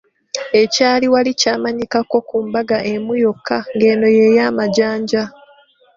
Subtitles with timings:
[0.61, 5.23] Ekyali wali kyamanyikako ku mbaga emu yokka ng’eno ye ya Majanja.